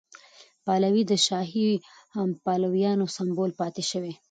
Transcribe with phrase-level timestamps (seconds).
[0.65, 1.69] پهلوي د شاهي
[2.45, 4.13] پلویانو سمبول پاتې شوی.